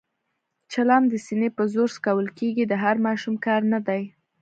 چلم 0.71 1.03
د 1.09 1.13
سینې 1.25 1.49
په 1.57 1.63
زور 1.73 1.89
څکول 1.95 2.27
کېږي، 2.39 2.63
د 2.67 2.73
هر 2.83 2.95
ماشوم 3.05 3.35
کار 3.45 3.61
نه 3.73 3.79
دی. 3.87 4.03